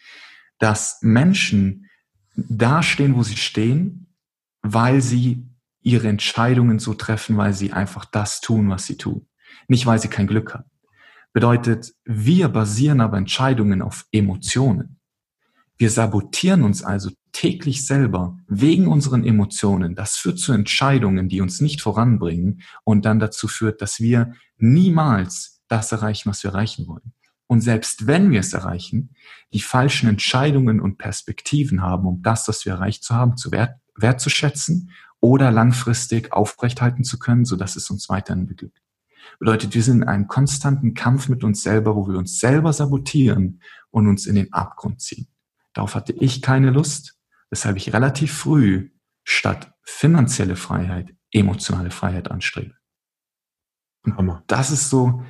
[0.58, 1.88] dass Menschen
[2.34, 4.14] da stehen, wo sie stehen,
[4.62, 5.49] weil sie
[5.82, 9.26] ihre Entscheidungen so treffen, weil sie einfach das tun, was sie tun.
[9.68, 10.70] Nicht, weil sie kein Glück haben.
[11.32, 15.00] Bedeutet, wir basieren aber Entscheidungen auf Emotionen.
[15.78, 19.94] Wir sabotieren uns also täglich selber wegen unseren Emotionen.
[19.94, 25.62] Das führt zu Entscheidungen, die uns nicht voranbringen und dann dazu führt, dass wir niemals
[25.68, 27.12] das erreichen, was wir erreichen wollen.
[27.46, 29.14] Und selbst wenn wir es erreichen,
[29.52, 33.76] die falschen Entscheidungen und Perspektiven haben, um das, was wir erreicht zu haben, zu wert,
[33.96, 38.80] wertzuschätzen oder langfristig aufrechthalten zu können, so dass es uns weiterhin beglückt.
[39.38, 43.62] Bedeutet, wir sind in einem konstanten Kampf mit uns selber, wo wir uns selber sabotieren
[43.90, 45.28] und uns in den Abgrund ziehen.
[45.72, 47.18] Darauf hatte ich keine Lust,
[47.50, 48.90] weshalb ich relativ früh
[49.24, 52.74] statt finanzielle Freiheit emotionale Freiheit anstrebe.
[54.04, 54.42] Hammer.
[54.46, 55.22] Das ist so,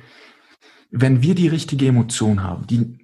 [0.91, 3.00] wenn wir die richtige Emotion haben, die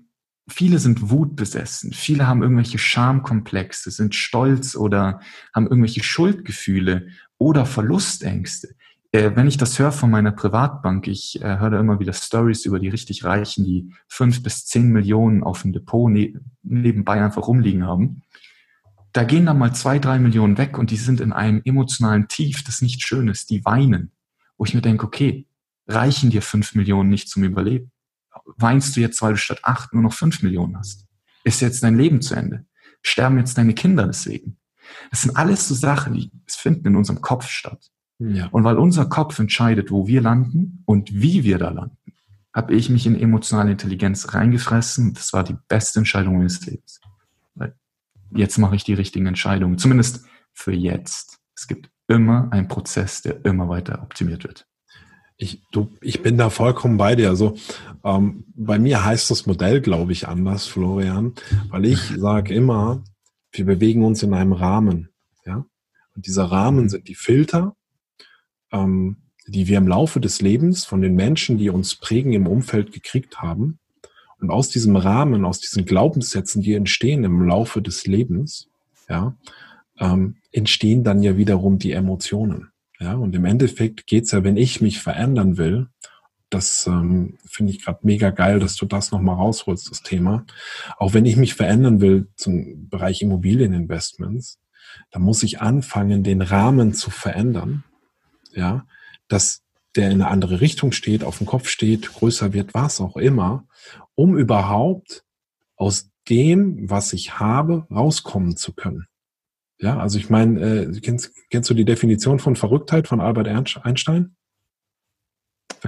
[0.50, 5.22] viele sind wutbesessen, viele haben irgendwelche Schamkomplexe, sind stolz oder
[5.54, 7.08] haben irgendwelche Schuldgefühle
[7.38, 8.70] oder Verlustängste.
[9.12, 12.66] Äh, wenn ich das höre von meiner Privatbank, ich äh, höre da immer wieder Stories
[12.66, 16.34] über die richtig Reichen, die fünf bis zehn Millionen auf dem Depot ne
[16.64, 18.22] nebenbei einfach rumliegen haben.
[19.14, 22.64] Da gehen dann mal zwei, drei Millionen weg und die sind in einem emotionalen Tief,
[22.64, 24.12] das nicht schön ist, die weinen.
[24.58, 25.48] Wo ich mir denke, okay,
[25.88, 27.92] reichen dir fünf Millionen nicht zum Überleben?
[28.58, 31.06] Weinst du jetzt, weil du statt acht nur noch fünf Millionen hast?
[31.44, 32.66] Ist jetzt dein Leben zu Ende?
[33.02, 34.58] Sterben jetzt deine Kinder deswegen?
[35.12, 37.92] Das sind alles so Sachen, die finden in unserem Kopf statt.
[38.20, 38.48] Ja.
[38.48, 41.98] Und weil unser Kopf entscheidet, wo wir landen und wie wir da landen,
[42.54, 45.14] habe ich mich in emotionale Intelligenz reingefressen.
[45.14, 47.00] Das war die beste Entscheidung meines Lebens.
[47.54, 47.76] Weil
[48.32, 49.78] jetzt mache ich die richtigen Entscheidungen.
[49.78, 51.38] Zumindest für jetzt.
[51.56, 54.68] Es gibt immer einen Prozess, der immer weiter optimiert wird.
[55.38, 57.30] Ich, du, ich bin da vollkommen bei dir.
[57.30, 57.58] Also
[58.04, 61.34] ähm, bei mir heißt das Modell, glaube ich, anders, Florian,
[61.70, 63.04] weil ich sage immer,
[63.52, 65.10] wir bewegen uns in einem Rahmen.
[65.46, 65.66] Ja?
[66.16, 67.76] Und dieser Rahmen sind die Filter,
[68.72, 72.92] ähm, die wir im Laufe des Lebens von den Menschen, die uns prägen, im Umfeld
[72.92, 73.80] gekriegt haben.
[74.40, 78.70] Und aus diesem Rahmen, aus diesen Glaubenssätzen, die entstehen im Laufe des Lebens,
[79.10, 79.36] ja,
[80.00, 82.70] ähm, entstehen dann ja wiederum die Emotionen.
[83.00, 85.88] Ja, und im Endeffekt geht's ja, wenn ich mich verändern will,
[86.50, 90.46] das ähm, finde ich gerade mega geil, dass du das nochmal rausholst, das Thema.
[90.98, 94.60] Auch wenn ich mich verändern will zum Bereich Immobilieninvestments,
[95.12, 97.84] dann muss ich anfangen, den Rahmen zu verändern.
[98.54, 98.86] Ja,
[99.28, 99.62] dass
[99.96, 103.68] der in eine andere Richtung steht, auf dem Kopf steht, größer wird, was auch immer,
[104.16, 105.24] um überhaupt
[105.76, 109.08] aus dem, was ich habe, rauskommen zu können.
[109.80, 114.37] Ja, also ich meine, äh, kennst, kennst du die Definition von Verrücktheit von Albert Einstein?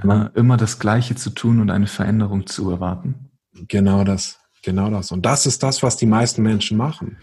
[0.02, 3.30] Immer, immer das Gleiche zu tun und eine Veränderung zu erwarten.
[3.68, 5.12] Genau das, genau das.
[5.12, 7.18] Und das ist das, was die meisten Menschen machen.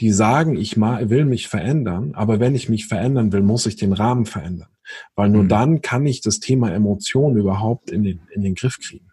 [0.00, 3.92] Die sagen, ich will mich verändern, aber wenn ich mich verändern will, muss ich den
[3.92, 4.68] Rahmen verändern.
[5.14, 5.48] Weil nur mhm.
[5.48, 9.10] dann kann ich das Thema Emotion überhaupt in den, in den Griff kriegen.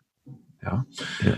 [0.61, 0.85] Ja?
[1.23, 1.33] ja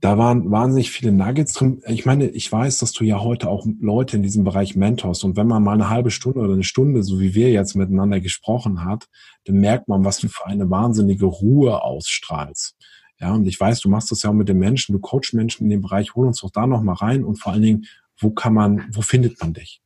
[0.00, 1.82] da waren wahnsinnig viele Nuggets drin.
[1.86, 5.24] Ich meine, ich weiß, dass du ja heute auch Leute in diesem Bereich mentorst.
[5.24, 8.20] Und wenn man mal eine halbe Stunde oder eine Stunde, so wie wir jetzt miteinander
[8.20, 9.08] gesprochen hat,
[9.44, 12.76] dann merkt man, was du für eine wahnsinnige Ruhe ausstrahlst.
[13.20, 15.64] Ja, und ich weiß, du machst das ja auch mit den Menschen, du coachst Menschen
[15.64, 18.54] in dem Bereich, hol uns doch da nochmal rein und vor allen Dingen, wo kann
[18.54, 19.82] man, wo findet man dich?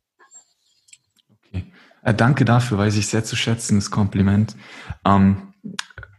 [1.46, 1.64] Okay.
[2.03, 4.55] Äh, danke dafür, weiß ich sehr zu schätzen, das Kompliment.
[5.07, 5.55] Ähm,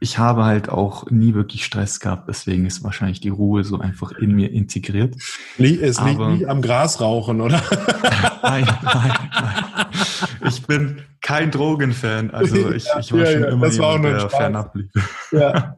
[0.04, 4.12] ich habe halt auch nie wirklich Stress gehabt, deswegen ist wahrscheinlich die Ruhe so einfach
[4.12, 5.16] in mir integriert.
[5.58, 7.64] Es liegt nicht am Grasrauchen, oder?
[8.44, 9.86] nein, nein, nein.
[10.46, 12.32] Ich bin kein Drogenfan.
[12.32, 14.92] Also ich, ich war ja, schon ja, immer jemand, der fernab blieb.
[15.32, 15.78] Ja,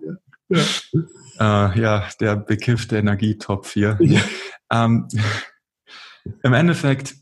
[0.49, 3.95] äh, ja, der bekiffte Energietopf hier.
[4.01, 4.21] Ja.
[4.71, 5.07] Ähm,
[6.41, 7.13] Im Endeffekt,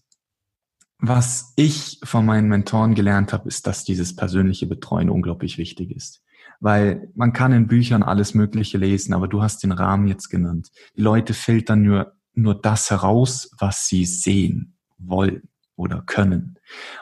[0.99, 6.22] was ich von meinen Mentoren gelernt habe, ist, dass dieses persönliche Betreuen unglaublich wichtig ist.
[6.60, 10.69] Weil man kann in Büchern alles Mögliche lesen, aber du hast den Rahmen jetzt genannt.
[10.95, 16.58] Die Leute filtern nur, nur das heraus, was sie sehen wollen oder können.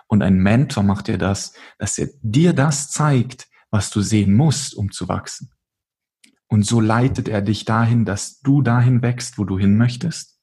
[0.08, 4.75] Und ein Mentor macht dir das, dass er dir das zeigt, was du sehen musst,
[4.75, 5.51] um zu wachsen.
[6.47, 10.38] Und so leitet er dich dahin, dass du dahin wächst, wo du hin möchtest,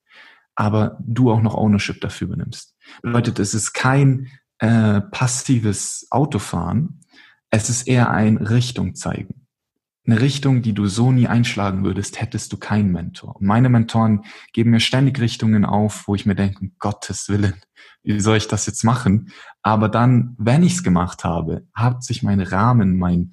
[0.55, 2.75] aber du auch noch Ownership dafür übernimmst.
[3.03, 7.01] Bedeutet, es ist kein äh, passives Autofahren,
[7.51, 9.47] es ist eher ein Richtung zeigen.
[10.07, 13.37] Eine Richtung, die du so nie einschlagen würdest, hättest du keinen Mentor.
[13.37, 17.61] Und meine Mentoren geben mir ständig Richtungen auf, wo ich mir denke, um Gottes Willen,
[18.03, 19.33] wie soll ich das jetzt machen?
[19.63, 23.33] Aber dann, wenn ich es gemacht habe, hat sich mein Rahmen, mein,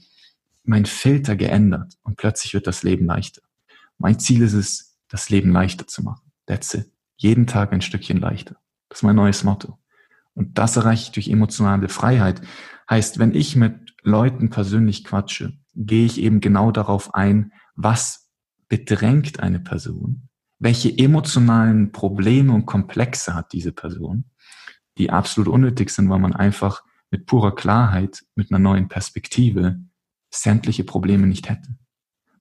[0.63, 3.41] mein Filter geändert und plötzlich wird das Leben leichter.
[3.97, 6.29] Mein Ziel ist es, das Leben leichter zu machen.
[6.45, 6.91] That's it.
[7.15, 8.57] Jeden Tag ein Stückchen leichter.
[8.89, 9.79] Das ist mein neues Motto.
[10.33, 12.41] Und das erreiche ich durch emotionale Freiheit.
[12.89, 18.29] Heißt, wenn ich mit Leuten persönlich quatsche, gehe ich eben genau darauf ein, was
[18.67, 24.31] bedrängt eine Person, welche emotionalen Probleme und Komplexe hat diese Person
[24.97, 29.79] die absolut unnötig sind, weil man einfach mit purer Klarheit, mit einer neuen Perspektive
[30.33, 31.77] sämtliche Probleme nicht hätte.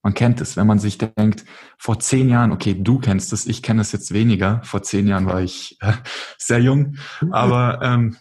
[0.03, 1.44] Man kennt es, wenn man sich denkt,
[1.79, 5.27] vor zehn Jahren, okay, du kennst es, ich kenne es jetzt weniger, vor zehn Jahren
[5.27, 5.92] war ich äh,
[6.38, 6.96] sehr jung,
[7.31, 8.16] aber ähm,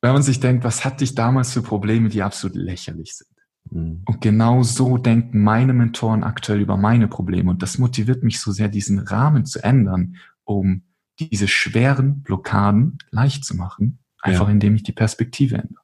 [0.00, 3.30] wenn man sich denkt, was hatte ich damals für Probleme, die absolut lächerlich sind.
[3.70, 4.02] Mhm.
[4.06, 7.50] Und genau so denken meine Mentoren aktuell über meine Probleme.
[7.50, 10.82] Und das motiviert mich so sehr, diesen Rahmen zu ändern, um
[11.18, 14.52] diese schweren Blockaden leicht zu machen, einfach ja.
[14.52, 15.82] indem ich die Perspektive ändere.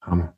[0.00, 0.34] Hammer.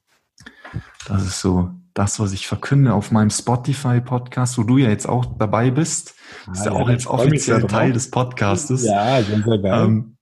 [1.06, 5.36] Das ist so das, was ich verkünde auf meinem Spotify-Podcast, wo du ja jetzt auch
[5.36, 6.14] dabei bist.
[6.46, 8.84] Ah, ist ja, ja auch jetzt offiziell Teil des Podcastes.
[8.84, 9.84] Ja, ganz sehr geil.
[9.84, 10.17] Ähm,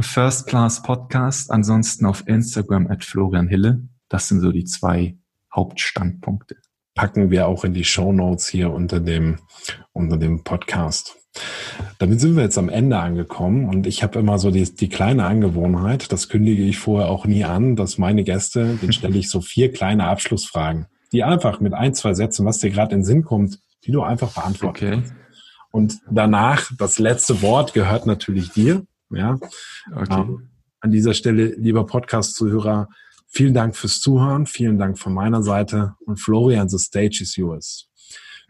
[0.00, 3.88] First Class Podcast, ansonsten auf Instagram at Florian Hille.
[4.08, 5.16] Das sind so die zwei
[5.54, 6.56] Hauptstandpunkte.
[6.94, 9.38] Packen wir auch in die Show Notes hier unter dem,
[9.92, 11.16] unter dem Podcast.
[11.98, 15.26] Damit sind wir jetzt am Ende angekommen und ich habe immer so die, die kleine
[15.26, 19.40] Angewohnheit, das kündige ich vorher auch nie an, dass meine Gäste, den stelle ich so
[19.40, 23.24] vier kleine Abschlussfragen, die einfach mit ein, zwei Sätzen, was dir gerade in den Sinn
[23.24, 25.02] kommt, die du einfach beantworten okay.
[25.70, 28.86] Und danach, das letzte Wort gehört natürlich dir.
[29.16, 29.38] Ja.
[29.94, 30.20] Okay.
[30.20, 30.50] Ähm,
[30.80, 32.88] an dieser Stelle, lieber Podcast-Zuhörer,
[33.26, 37.88] vielen Dank fürs Zuhören, vielen Dank von meiner Seite und Florian, the stage is yours.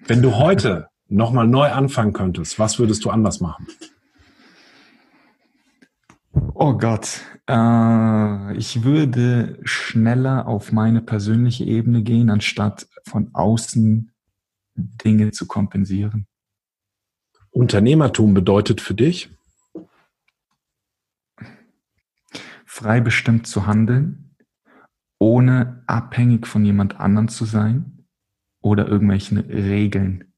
[0.07, 3.67] Wenn du heute nochmal neu anfangen könntest, was würdest du anders machen?
[6.55, 14.11] Oh Gott, äh, ich würde schneller auf meine persönliche Ebene gehen, anstatt von außen
[14.75, 16.27] Dinge zu kompensieren.
[17.51, 19.31] Unternehmertum bedeutet für dich?
[22.75, 24.37] Frei bestimmt zu handeln,
[25.19, 28.07] ohne abhängig von jemand anderem zu sein
[28.61, 30.35] oder irgendwelchen Regeln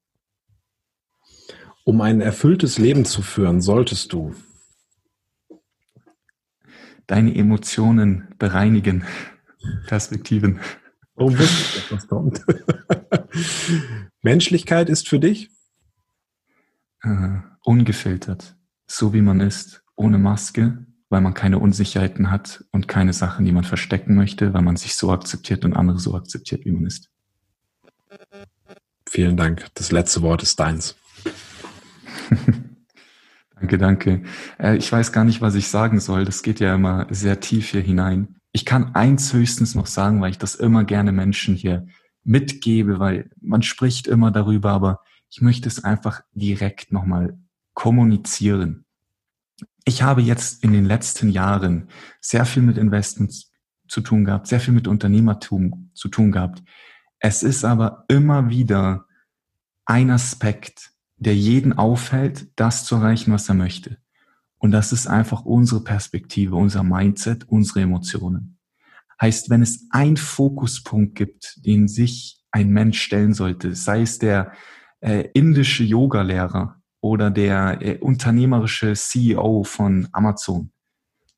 [1.87, 4.35] um ein erfülltes Leben zu führen, solltest du
[7.07, 9.05] deine Emotionen bereinigen.
[9.87, 10.61] Perspektiven.
[11.15, 12.45] Oh, wusste was kommt.
[14.23, 15.49] Menschlichkeit ist für dich?
[17.05, 18.57] Uh, ungefiltert.
[18.89, 19.85] So wie man ist.
[19.95, 24.63] Ohne Maske, weil man keine Unsicherheiten hat und keine Sachen, die man verstecken möchte, weil
[24.63, 27.11] man sich so akzeptiert und andere so akzeptiert, wie man ist.
[29.09, 29.67] Vielen Dank.
[29.75, 30.97] Das letzte Wort ist deins.
[33.55, 34.23] danke, danke.
[34.59, 36.25] Äh, ich weiß gar nicht, was ich sagen soll.
[36.25, 38.37] Das geht ja immer sehr tief hier hinein.
[38.53, 41.87] Ich kann eins höchstens noch sagen, weil ich das immer gerne Menschen hier
[42.25, 47.39] mitgebe, weil man spricht immer darüber, aber ich möchte es einfach direkt nochmal
[47.75, 48.86] kommunizieren.
[49.85, 51.89] Ich habe jetzt in den letzten Jahren
[52.21, 53.53] sehr viel mit Investments
[53.89, 56.63] zu tun gehabt, sehr viel mit Unternehmertum zu tun gehabt.
[57.19, 59.07] Es ist aber immer wieder
[59.85, 63.99] ein Aspekt, der jeden aufhält, das zu erreichen, was er möchte.
[64.59, 68.59] Und das ist einfach unsere Perspektive, unser Mindset, unsere Emotionen.
[69.21, 74.53] Heißt, wenn es einen Fokuspunkt gibt, den sich ein Mensch stellen sollte, sei es der
[75.01, 76.76] äh, indische Yogalehrer
[77.07, 80.71] oder der äh, unternehmerische CEO von Amazon,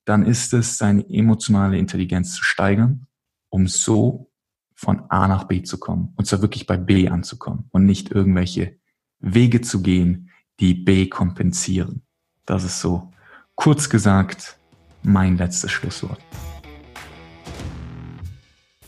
[0.04, 3.06] dann ist es, seine emotionale Intelligenz zu steigern,
[3.50, 4.30] um so
[4.74, 6.14] von A nach B zu kommen.
[6.16, 8.78] Und zwar wirklich bei B anzukommen und nicht irgendwelche
[9.18, 12.02] Wege zu gehen, die B kompensieren.
[12.46, 13.12] Das ist so
[13.54, 14.58] kurz gesagt
[15.02, 16.20] mein letztes Schlusswort.